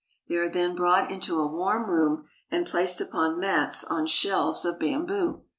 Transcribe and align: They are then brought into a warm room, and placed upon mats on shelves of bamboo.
They 0.27 0.33
are 0.37 0.49
then 0.49 0.73
brought 0.73 1.11
into 1.11 1.37
a 1.39 1.45
warm 1.45 1.87
room, 1.87 2.25
and 2.49 2.65
placed 2.65 2.99
upon 2.99 3.39
mats 3.39 3.83
on 3.83 4.07
shelves 4.07 4.65
of 4.65 4.79
bamboo. 4.79 5.43